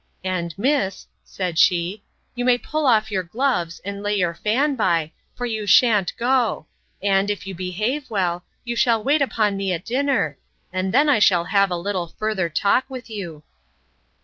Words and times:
And, 0.23 0.57
miss, 0.57 1.05
said 1.23 1.59
she, 1.59 2.01
you 2.33 2.43
may 2.43 2.57
pull 2.57 2.87
off 2.87 3.11
your 3.11 3.21
gloves, 3.21 3.79
and 3.85 4.01
lay 4.01 4.15
your 4.15 4.33
fan 4.33 4.75
by, 4.75 5.11
for 5.35 5.45
you 5.45 5.67
shan't 5.67 6.11
go; 6.17 6.65
and, 7.03 7.29
if 7.29 7.45
you 7.45 7.53
behave 7.53 8.09
well, 8.09 8.43
you 8.63 8.75
shall 8.75 9.03
wait 9.03 9.21
upon 9.21 9.57
me 9.57 9.71
at 9.73 9.85
dinner, 9.85 10.39
and 10.73 10.91
then 10.91 11.07
I 11.07 11.19
shall 11.19 11.43
have 11.43 11.69
a 11.69 11.77
little 11.77 12.07
further 12.17 12.49
talk 12.49 12.89
with 12.89 13.11
you. 13.11 13.43